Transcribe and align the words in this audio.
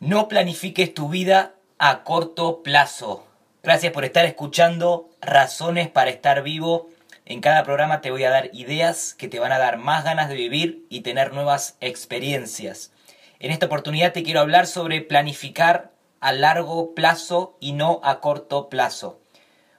No 0.00 0.28
planifiques 0.28 0.94
tu 0.94 1.10
vida 1.10 1.56
a 1.78 2.04
corto 2.04 2.62
plazo. 2.62 3.26
Gracias 3.62 3.92
por 3.92 4.06
estar 4.06 4.24
escuchando 4.24 5.10
Razones 5.20 5.90
para 5.90 6.08
estar 6.08 6.42
vivo. 6.42 6.88
En 7.26 7.42
cada 7.42 7.64
programa 7.64 8.00
te 8.00 8.10
voy 8.10 8.24
a 8.24 8.30
dar 8.30 8.48
ideas 8.54 9.12
que 9.12 9.28
te 9.28 9.38
van 9.38 9.52
a 9.52 9.58
dar 9.58 9.76
más 9.76 10.02
ganas 10.02 10.30
de 10.30 10.36
vivir 10.36 10.86
y 10.88 11.02
tener 11.02 11.34
nuevas 11.34 11.76
experiencias. 11.82 12.92
En 13.40 13.50
esta 13.50 13.66
oportunidad 13.66 14.14
te 14.14 14.22
quiero 14.22 14.40
hablar 14.40 14.66
sobre 14.66 15.02
planificar 15.02 15.90
a 16.20 16.32
largo 16.32 16.94
plazo 16.94 17.58
y 17.60 17.72
no 17.72 18.00
a 18.02 18.20
corto 18.20 18.70
plazo. 18.70 19.20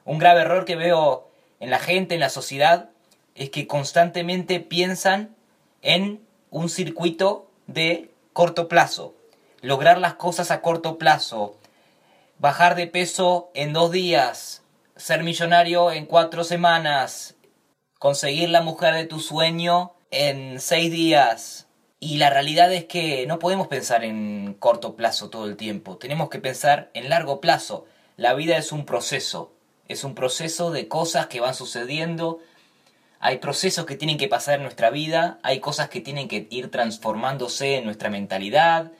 Un 0.05 0.19
grave 0.19 0.41
error 0.41 0.65
que 0.65 0.75
veo 0.75 1.31
en 1.59 1.71
la 1.71 1.79
gente, 1.79 2.13
en 2.13 2.19
la 2.19 2.29
sociedad, 2.29 2.91
es 3.33 3.49
que 3.49 3.65
constantemente 3.65 4.59
piensan 4.59 5.35
en 5.81 6.21
un 6.51 6.69
circuito 6.69 7.49
de 7.65 8.11
corto 8.33 8.67
plazo 8.67 9.15
lograr 9.61 9.99
las 9.99 10.15
cosas 10.15 10.51
a 10.51 10.61
corto 10.61 10.97
plazo, 10.97 11.55
bajar 12.39 12.75
de 12.75 12.87
peso 12.87 13.51
en 13.53 13.73
dos 13.73 13.91
días, 13.91 14.63
ser 14.95 15.23
millonario 15.23 15.91
en 15.91 16.05
cuatro 16.05 16.43
semanas, 16.43 17.35
conseguir 17.99 18.49
la 18.49 18.61
mujer 18.61 18.95
de 18.95 19.05
tu 19.05 19.19
sueño 19.19 19.93
en 20.09 20.59
seis 20.59 20.91
días. 20.91 21.67
Y 21.99 22.17
la 22.17 22.31
realidad 22.31 22.73
es 22.73 22.85
que 22.85 23.27
no 23.27 23.37
podemos 23.37 23.67
pensar 23.67 24.03
en 24.03 24.55
corto 24.59 24.95
plazo 24.95 25.29
todo 25.29 25.45
el 25.45 25.55
tiempo, 25.55 25.97
tenemos 25.97 26.29
que 26.29 26.39
pensar 26.39 26.89
en 26.95 27.09
largo 27.09 27.39
plazo. 27.39 27.85
La 28.17 28.33
vida 28.33 28.57
es 28.57 28.71
un 28.71 28.85
proceso, 28.85 29.53
es 29.87 30.03
un 30.03 30.15
proceso 30.15 30.71
de 30.71 30.87
cosas 30.87 31.27
que 31.27 31.39
van 31.39 31.53
sucediendo, 31.53 32.39
hay 33.19 33.37
procesos 33.37 33.85
que 33.85 33.95
tienen 33.95 34.17
que 34.17 34.27
pasar 34.27 34.55
en 34.55 34.63
nuestra 34.63 34.89
vida, 34.89 35.37
hay 35.43 35.59
cosas 35.59 35.89
que 35.89 36.01
tienen 36.01 36.27
que 36.27 36.47
ir 36.49 36.71
transformándose 36.71 37.77
en 37.77 37.85
nuestra 37.85 38.09
mentalidad, 38.09 38.91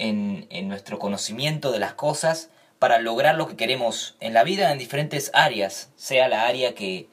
en, 0.00 0.68
nuestro 0.68 0.98
conocimiento 0.98 1.72
de 1.72 1.78
las 1.78 1.92
cosas 1.94 2.48
para 2.78 2.98
lograr 2.98 3.34
lo 3.34 3.46
que 3.46 3.56
queremos 3.56 4.16
en 4.20 4.32
la 4.32 4.44
vida 4.44 4.72
en 4.72 4.78
diferentes 4.78 5.30
áreas, 5.34 5.90
sea 5.96 6.28
la 6.28 6.46
área 6.46 6.74
que, 6.74 7.08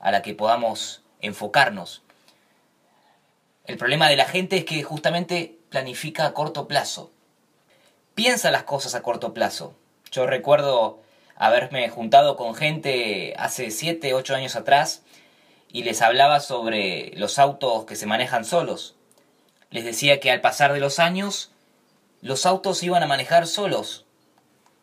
a 0.00 0.10
la 0.10 0.22
que 0.22 0.34
podamos 0.34 1.02
enfocarnos. 1.20 2.02
El 3.64 3.76
problema 3.76 4.08
de 4.08 4.16
la 4.16 4.24
gente 4.24 4.56
es 4.56 4.64
que 4.64 4.82
justamente 4.82 5.56
planifica 5.68 6.26
a 6.26 6.34
corto 6.34 6.66
plazo. 6.66 7.12
Piensa 8.16 8.50
las 8.50 8.64
cosas 8.64 8.96
a 8.96 9.02
corto 9.02 9.32
plazo. 9.32 9.74
Yo 10.10 10.26
recuerdo 10.26 11.00
haberme 11.36 11.88
juntado 11.88 12.36
con 12.36 12.56
gente 12.56 13.34
hace 13.38 13.70
7, 13.70 14.14
8 14.14 14.34
años 14.34 14.56
atrás 14.56 15.02
y 15.68 15.84
les 15.84 16.02
hablaba 16.02 16.40
sobre 16.40 17.12
los 17.14 17.38
autos 17.38 17.84
que 17.84 17.94
se 17.94 18.06
manejan 18.06 18.44
solos. 18.44 18.96
Les 19.70 19.84
decía 19.84 20.18
que 20.18 20.32
al 20.32 20.40
pasar 20.40 20.72
de 20.72 20.80
los 20.80 20.98
años 20.98 21.51
los 22.22 22.46
autos 22.46 22.82
iban 22.84 23.02
a 23.02 23.06
manejar 23.06 23.46
solos. 23.46 24.06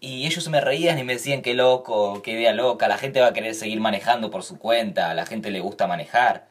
Y 0.01 0.27
ellos 0.27 0.47
me 0.49 0.61
reían 0.61 0.99
y 0.99 1.03
me 1.03 1.13
decían 1.13 1.41
que 1.41 1.53
loco, 1.53 2.21
qué 2.21 2.31
idea 2.31 2.53
loca, 2.53 2.87
la 2.87 2.97
gente 2.97 3.21
va 3.21 3.27
a 3.27 3.33
querer 3.33 3.55
seguir 3.55 3.79
manejando 3.79 4.29
por 4.29 4.43
su 4.43 4.59
cuenta, 4.59 5.09
a 5.09 5.13
la 5.13 5.25
gente 5.25 5.49
le 5.49 5.61
gusta 5.61 5.87
manejar. 5.87 6.47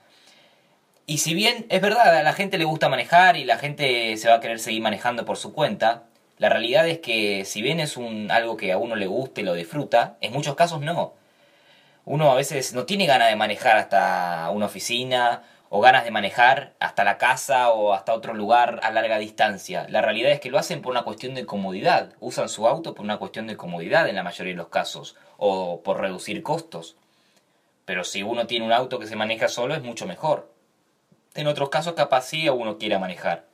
Y 1.07 1.19
si 1.19 1.35
bien 1.35 1.67
es 1.69 1.81
verdad, 1.81 2.17
a 2.17 2.23
la 2.23 2.33
gente 2.33 2.59
le 2.59 2.65
gusta 2.65 2.89
manejar 2.89 3.37
y 3.37 3.45
la 3.45 3.59
gente 3.59 4.17
se 4.17 4.29
va 4.29 4.37
a 4.37 4.41
querer 4.41 4.59
seguir 4.59 4.83
manejando 4.83 5.25
por 5.25 5.37
su 5.37 5.53
cuenta, 5.53 6.05
la 6.39 6.49
realidad 6.49 6.89
es 6.89 6.99
que 6.99 7.45
si 7.45 7.63
bien 7.63 7.81
es 7.81 7.97
un, 7.97 8.31
algo 8.31 8.57
que 8.57 8.73
a 8.73 8.79
uno 8.79 8.95
le 8.97 9.07
guste 9.07 9.43
lo 9.43 9.55
disfruta, 9.55 10.17
en 10.21 10.33
muchos 10.33 10.55
casos 10.55 10.81
no. 10.81 11.15
Uno 12.05 12.31
a 12.31 12.35
veces 12.35 12.73
no 12.75 12.85
tiene 12.87 13.07
ganas 13.07 13.29
de 13.29 13.37
manejar 13.37 13.77
hasta 13.77 14.51
una 14.53 14.67
oficina 14.67 15.43
o 15.71 15.81
ganas 15.81 16.05
de 16.05 16.11
manejar 16.11 16.75
hasta 16.81 17.05
la 17.05 17.19
casa 17.19 17.71
o 17.71 17.93
hasta 17.93 18.15
otro 18.15 18.35
lugar 18.35 18.81
a 18.83 18.91
larga 18.91 19.19
distancia. 19.19 19.87
La 19.89 20.01
realidad 20.01 20.33
es 20.33 20.41
que 20.41 20.51
lo 20.51 20.59
hacen 20.59 20.81
por 20.81 20.93
una 20.93 21.03
cuestión 21.03 21.35
de 21.35 21.47
comodidad. 21.47 22.15
Usan 22.21 22.49
su 22.49 22.67
auto 22.67 22.95
por 22.95 23.05
una 23.05 23.19
cuestión 23.19 23.47
de 23.47 23.57
comodidad 23.57 24.09
en 24.09 24.17
la 24.17 24.23
mayoría 24.23 24.53
de 24.53 24.59
los 24.59 24.69
casos 24.69 25.17
o 25.37 25.83
por 25.83 26.01
reducir 26.01 26.43
costos. 26.43 26.97
Pero 27.85 28.05
si 28.05 28.23
uno 28.23 28.47
tiene 28.47 28.65
un 28.65 28.73
auto 28.73 28.99
que 28.99 29.07
se 29.07 29.17
maneja 29.17 29.49
solo 29.49 29.75
es 29.75 29.83
mucho 29.83 30.07
mejor. 30.07 30.51
En 31.35 31.47
otros 31.47 31.69
casos 31.69 31.95
capaz 31.95 32.23
sí 32.23 32.49
uno 32.49 32.79
quiera 32.79 32.99
manejar. 32.99 33.45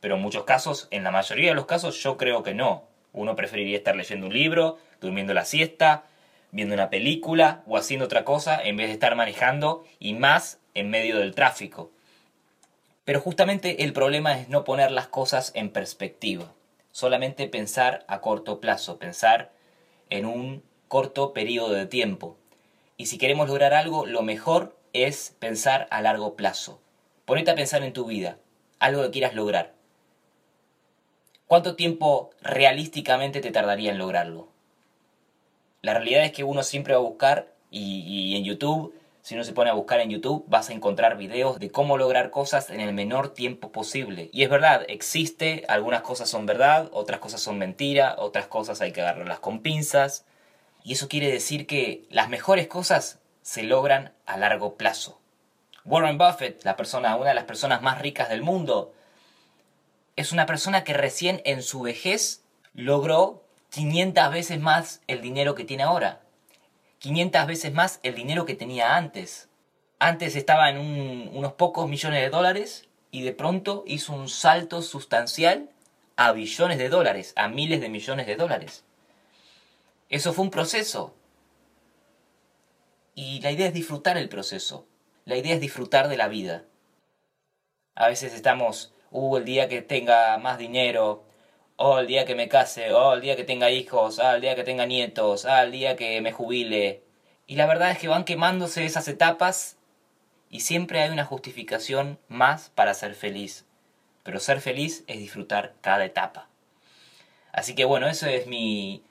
Pero 0.00 0.16
en 0.16 0.22
muchos 0.22 0.44
casos, 0.44 0.88
en 0.90 1.02
la 1.02 1.10
mayoría 1.10 1.50
de 1.50 1.54
los 1.54 1.66
casos 1.66 2.00
yo 2.02 2.16
creo 2.16 2.42
que 2.42 2.54
no. 2.54 2.84
Uno 3.12 3.36
preferiría 3.36 3.76
estar 3.76 3.96
leyendo 3.96 4.26
un 4.26 4.32
libro, 4.32 4.78
durmiendo 5.00 5.34
la 5.34 5.44
siesta, 5.44 6.04
viendo 6.50 6.74
una 6.74 6.90
película 6.90 7.62
o 7.66 7.76
haciendo 7.76 8.04
otra 8.04 8.24
cosa 8.24 8.60
en 8.62 8.76
vez 8.76 8.88
de 8.88 8.94
estar 8.94 9.14
manejando 9.16 9.84
y 9.98 10.14
más 10.14 10.58
en 10.74 10.90
medio 10.90 11.18
del 11.18 11.34
tráfico. 11.34 11.90
Pero 13.04 13.20
justamente 13.20 13.84
el 13.84 13.92
problema 13.92 14.38
es 14.38 14.48
no 14.48 14.64
poner 14.64 14.90
las 14.90 15.08
cosas 15.08 15.52
en 15.54 15.70
perspectiva, 15.70 16.52
solamente 16.90 17.48
pensar 17.48 18.04
a 18.08 18.20
corto 18.20 18.60
plazo, 18.60 18.98
pensar 18.98 19.52
en 20.10 20.26
un 20.26 20.62
corto 20.88 21.32
periodo 21.32 21.72
de 21.72 21.86
tiempo. 21.86 22.36
Y 22.96 23.06
si 23.06 23.18
queremos 23.18 23.48
lograr 23.48 23.74
algo, 23.74 24.06
lo 24.06 24.22
mejor 24.22 24.76
es 24.92 25.34
pensar 25.38 25.86
a 25.90 26.00
largo 26.00 26.34
plazo. 26.34 26.80
Ponete 27.24 27.50
a 27.50 27.56
pensar 27.56 27.82
en 27.82 27.92
tu 27.92 28.06
vida, 28.06 28.38
algo 28.78 29.02
que 29.02 29.10
quieras 29.10 29.34
lograr. 29.34 29.74
¿Cuánto 31.46 31.76
tiempo 31.76 32.30
realísticamente 32.40 33.40
te 33.40 33.50
tardaría 33.50 33.90
en 33.90 33.98
lograrlo? 33.98 34.48
La 35.82 35.94
realidad 35.94 36.24
es 36.24 36.32
que 36.32 36.44
uno 36.44 36.62
siempre 36.62 36.94
va 36.94 37.00
a 37.00 37.02
buscar, 37.02 37.52
y, 37.70 38.00
y 38.06 38.36
en 38.36 38.44
YouTube 38.44 38.94
si 39.24 39.34
uno 39.34 39.42
se 39.42 39.54
pone 39.54 39.70
a 39.70 39.72
buscar 39.72 40.00
en 40.00 40.10
YouTube, 40.10 40.44
vas 40.48 40.68
a 40.68 40.74
encontrar 40.74 41.16
videos 41.16 41.58
de 41.58 41.70
cómo 41.70 41.96
lograr 41.96 42.28
cosas 42.28 42.68
en 42.68 42.80
el 42.80 42.92
menor 42.92 43.32
tiempo 43.32 43.72
posible. 43.72 44.28
Y 44.34 44.42
es 44.42 44.50
verdad, 44.50 44.84
existe, 44.86 45.64
algunas 45.66 46.02
cosas 46.02 46.28
son 46.28 46.44
verdad, 46.44 46.90
otras 46.92 47.20
cosas 47.20 47.40
son 47.40 47.56
mentira, 47.56 48.16
otras 48.18 48.48
cosas 48.48 48.82
hay 48.82 48.92
que 48.92 49.00
agarrarlas 49.00 49.38
con 49.38 49.60
pinzas. 49.60 50.26
Y 50.82 50.92
eso 50.92 51.08
quiere 51.08 51.32
decir 51.32 51.66
que 51.66 52.04
las 52.10 52.28
mejores 52.28 52.66
cosas 52.66 53.18
se 53.40 53.62
logran 53.62 54.12
a 54.26 54.36
largo 54.36 54.74
plazo. 54.74 55.18
Warren 55.86 56.18
Buffett, 56.18 56.62
la 56.62 56.76
persona, 56.76 57.16
una 57.16 57.30
de 57.30 57.34
las 57.34 57.44
personas 57.44 57.80
más 57.80 58.02
ricas 58.02 58.28
del 58.28 58.42
mundo, 58.42 58.92
es 60.16 60.32
una 60.32 60.44
persona 60.44 60.84
que 60.84 60.92
recién 60.92 61.40
en 61.46 61.62
su 61.62 61.80
vejez 61.80 62.42
logró 62.74 63.42
500 63.70 64.30
veces 64.30 64.60
más 64.60 65.00
el 65.06 65.22
dinero 65.22 65.54
que 65.54 65.64
tiene 65.64 65.84
ahora. 65.84 66.20
500 67.04 67.46
veces 67.46 67.74
más 67.74 68.00
el 68.02 68.14
dinero 68.14 68.46
que 68.46 68.54
tenía 68.54 68.96
antes. 68.96 69.50
Antes 69.98 70.36
estaba 70.36 70.70
en 70.70 70.78
unos 70.78 71.52
pocos 71.52 71.86
millones 71.86 72.22
de 72.22 72.30
dólares 72.30 72.88
y 73.10 73.20
de 73.20 73.32
pronto 73.34 73.84
hizo 73.86 74.14
un 74.14 74.30
salto 74.30 74.80
sustancial 74.80 75.68
a 76.16 76.32
billones 76.32 76.78
de 76.78 76.88
dólares, 76.88 77.34
a 77.36 77.48
miles 77.48 77.82
de 77.82 77.90
millones 77.90 78.26
de 78.26 78.36
dólares. 78.36 78.84
Eso 80.08 80.32
fue 80.32 80.46
un 80.46 80.50
proceso. 80.50 81.14
Y 83.14 83.42
la 83.42 83.50
idea 83.50 83.66
es 83.66 83.74
disfrutar 83.74 84.16
el 84.16 84.30
proceso. 84.30 84.86
La 85.26 85.36
idea 85.36 85.56
es 85.56 85.60
disfrutar 85.60 86.08
de 86.08 86.16
la 86.16 86.28
vida. 86.28 86.64
A 87.96 88.08
veces 88.08 88.32
estamos, 88.32 88.94
uh, 89.10 89.36
el 89.36 89.44
día 89.44 89.68
que 89.68 89.82
tenga 89.82 90.38
más 90.38 90.56
dinero, 90.56 91.22
oh, 91.76 91.98
el 91.98 92.06
día 92.06 92.24
que 92.24 92.34
me 92.34 92.48
case, 92.48 92.92
oh, 92.92 93.14
el 93.14 93.20
día 93.20 93.36
que 93.36 93.44
tenga 93.44 93.70
hijos, 93.70 94.18
ah, 94.18 94.34
el 94.36 94.40
día 94.40 94.54
que 94.54 94.64
tenga 94.64 94.86
nietos, 94.86 95.44
ah, 95.44 95.62
el 95.62 95.72
día 95.72 95.96
que 95.96 96.20
me 96.20 96.32
jubile. 96.32 97.02
Y 97.46 97.56
la 97.56 97.66
verdad 97.66 97.90
es 97.90 97.98
que 97.98 98.08
van 98.08 98.24
quemándose 98.24 98.84
esas 98.84 99.08
etapas 99.08 99.76
y 100.50 100.60
siempre 100.60 101.00
hay 101.00 101.10
una 101.10 101.24
justificación 101.24 102.18
más 102.28 102.70
para 102.70 102.94
ser 102.94 103.14
feliz. 103.14 103.66
Pero 104.22 104.40
ser 104.40 104.60
feliz 104.60 105.04
es 105.06 105.18
disfrutar 105.18 105.74
cada 105.80 106.04
etapa. 106.04 106.48
Así 107.52 107.74
que 107.74 107.84
bueno, 107.84 108.08
eso 108.08 108.26
es 108.26 108.46
mi 108.46 109.02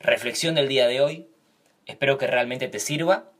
reflexión 0.00 0.54
del 0.54 0.68
día 0.68 0.88
de 0.88 1.00
hoy. 1.00 1.28
Espero 1.86 2.16
que 2.16 2.26
realmente 2.26 2.68
te 2.68 2.78
sirva. 2.78 3.30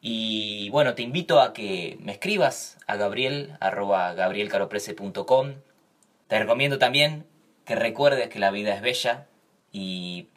Y 0.00 0.68
bueno, 0.70 0.94
te 0.94 1.02
invito 1.02 1.40
a 1.40 1.52
que 1.52 1.96
me 2.00 2.12
escribas 2.12 2.78
a 2.86 2.96
gabriel 2.96 3.56
Te 6.28 6.38
recomiendo 6.38 6.78
también 6.78 7.24
recuerdes 7.74 8.28
que 8.28 8.38
la 8.38 8.50
vida 8.50 8.74
es 8.74 8.82
bella 8.82 9.26
y 9.72 10.28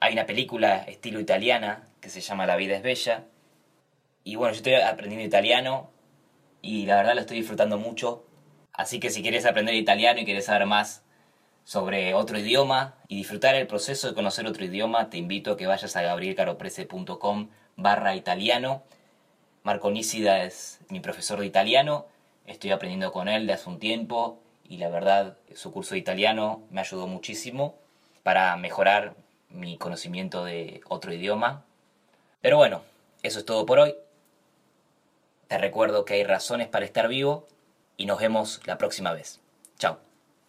hay 0.00 0.12
una 0.12 0.26
película 0.26 0.78
estilo 0.78 1.20
italiana 1.20 1.88
que 2.00 2.08
se 2.08 2.20
llama 2.20 2.46
La 2.46 2.56
vida 2.56 2.76
es 2.76 2.82
bella. 2.82 3.24
Y 4.24 4.36
bueno, 4.36 4.52
yo 4.52 4.58
estoy 4.58 4.74
aprendiendo 4.74 5.26
italiano 5.26 5.90
y 6.60 6.86
la 6.86 6.96
verdad 6.96 7.14
lo 7.14 7.20
estoy 7.20 7.38
disfrutando 7.38 7.78
mucho. 7.78 8.24
Así 8.72 9.00
que 9.00 9.10
si 9.10 9.22
quieres 9.22 9.46
aprender 9.46 9.74
italiano 9.74 10.20
y 10.20 10.24
quieres 10.24 10.46
saber 10.46 10.66
más 10.66 11.04
sobre 11.64 12.14
otro 12.14 12.38
idioma 12.38 12.96
y 13.08 13.16
disfrutar 13.16 13.54
el 13.54 13.66
proceso 13.66 14.08
de 14.08 14.14
conocer 14.14 14.46
otro 14.46 14.64
idioma, 14.64 15.10
te 15.10 15.18
invito 15.18 15.52
a 15.52 15.56
que 15.56 15.66
vayas 15.66 15.94
a 15.96 16.02
gabrielcaroprese.com 16.02 17.48
barra 17.76 18.16
italiano. 18.16 18.82
Marco 19.62 19.90
Nícida 19.90 20.44
es 20.44 20.80
mi 20.88 21.00
profesor 21.00 21.38
de 21.40 21.46
italiano, 21.46 22.06
estoy 22.46 22.72
aprendiendo 22.72 23.12
con 23.12 23.28
él 23.28 23.46
de 23.46 23.52
hace 23.52 23.68
un 23.68 23.78
tiempo 23.78 24.40
y 24.72 24.78
la 24.78 24.88
verdad 24.88 25.36
su 25.54 25.70
curso 25.70 25.94
de 25.94 25.98
italiano 25.98 26.62
me 26.70 26.80
ayudó 26.80 27.06
muchísimo 27.06 27.74
para 28.22 28.56
mejorar 28.56 29.14
mi 29.50 29.76
conocimiento 29.76 30.46
de 30.46 30.80
otro 30.88 31.12
idioma. 31.12 31.62
Pero 32.40 32.56
bueno, 32.56 32.80
eso 33.22 33.40
es 33.40 33.44
todo 33.44 33.66
por 33.66 33.80
hoy. 33.80 33.94
Te 35.46 35.58
recuerdo 35.58 36.06
que 36.06 36.14
hay 36.14 36.24
razones 36.24 36.68
para 36.68 36.86
estar 36.86 37.06
vivo 37.08 37.46
y 37.98 38.06
nos 38.06 38.18
vemos 38.18 38.62
la 38.64 38.78
próxima 38.78 39.12
vez. 39.12 39.40
Chao. 39.78 40.11